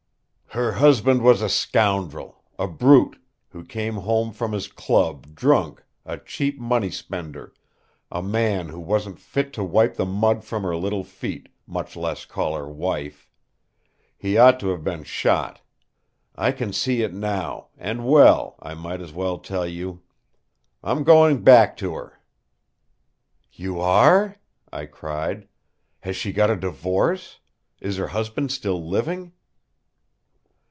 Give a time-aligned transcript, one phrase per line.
[0.53, 3.17] "Her husband was a scoundrel, a brute,
[3.51, 7.53] who came home from his club drunk, a cheap money spender,
[8.11, 12.25] a man who wasn't fit to wipe the mud from her little feet, much less
[12.25, 13.29] call her wife!
[14.17, 15.61] He ought to have been shot.
[16.35, 20.01] I can see it, now; and well, I might as well tell you.
[20.83, 22.19] I'm going back to her!"
[23.53, 24.35] "You are?"
[24.69, 25.47] I cried.
[26.01, 27.39] "Has she got a divorce?
[27.79, 29.31] Is her husband still living?"